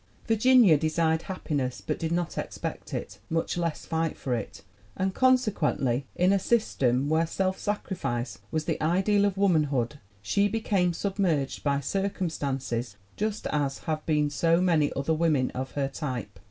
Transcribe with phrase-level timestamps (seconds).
[0.27, 4.63] "Virginia desired happiness, but did not expect it, much less fight for it,
[4.97, 10.91] and consequently in a system where self sacrifice was the ideal of womanhood she became
[10.91, 16.39] submerged by circumstances just as have been so many other women of her type.